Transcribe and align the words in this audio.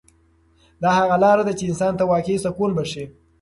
دا 0.81 0.89
هغه 0.99 1.15
لاره 1.23 1.43
ده 1.47 1.53
چې 1.57 1.63
انسان 1.69 1.93
ته 1.99 2.03
واقعي 2.11 2.37
سکون 2.45 2.71
بښي. 2.77 3.03